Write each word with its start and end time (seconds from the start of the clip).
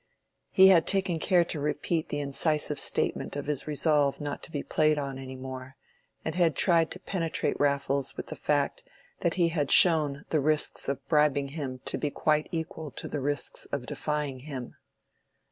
He 0.49 0.69
had 0.69 0.87
taken 0.87 1.19
care 1.19 1.45
to 1.45 1.59
repeat 1.59 2.09
the 2.09 2.21
incisive 2.21 2.79
statement 2.79 3.35
of 3.35 3.45
his 3.45 3.67
resolve 3.67 4.19
not 4.19 4.41
to 4.41 4.51
be 4.51 4.63
played 4.63 4.97
on 4.97 5.19
any 5.19 5.35
more; 5.35 5.75
and 6.25 6.33
had 6.33 6.55
tried 6.55 6.89
to 6.89 6.99
penetrate 6.99 7.59
Raffles 7.59 8.17
with 8.17 8.25
the 8.25 8.35
fact 8.35 8.83
that 9.19 9.35
he 9.35 9.49
had 9.49 9.69
shown 9.69 10.25
the 10.31 10.39
risks 10.39 10.89
of 10.89 11.07
bribing 11.07 11.49
him 11.49 11.81
to 11.85 11.99
be 11.99 12.09
quite 12.09 12.49
equal 12.49 12.89
to 12.89 13.07
the 13.07 13.21
risks 13.21 13.65
of 13.65 13.85
defying 13.85 14.39
him. 14.39 14.75